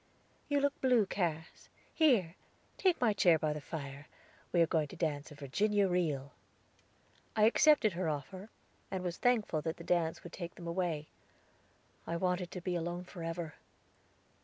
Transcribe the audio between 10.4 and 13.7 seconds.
them away. I wanted to be alone forever.